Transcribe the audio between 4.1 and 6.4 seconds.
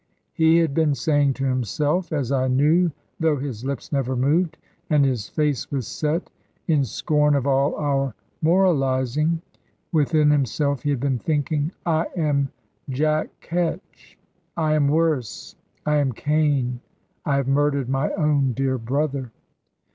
moved; and his face was set,